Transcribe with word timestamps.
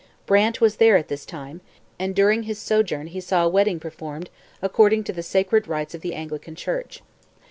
Brant 0.25 0.59
was 0.59 0.77
there 0.77 0.97
at 0.97 1.09
this 1.09 1.27
time, 1.27 1.61
and 1.99 2.15
during 2.15 2.41
his 2.41 2.57
sojourn 2.57 3.05
he 3.05 3.21
saw 3.21 3.45
a 3.45 3.49
wedding 3.49 3.79
performed 3.79 4.31
according 4.59 5.03
to 5.03 5.13
the 5.13 5.21
sacred 5.21 5.67
rites 5.67 5.93
of 5.93 6.01
the 6.01 6.15
Anglican 6.15 6.55
Church. 6.55 7.03